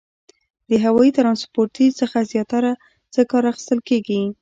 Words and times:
د 0.69 0.71
هوایي 0.83 1.11
ترانسپورتي 1.17 1.87
څخه 1.99 2.17
زیاتره 2.31 2.71
څه 3.13 3.21
کار 3.31 3.43
اخیستل 3.51 3.79
کیږي؟ 3.89 4.21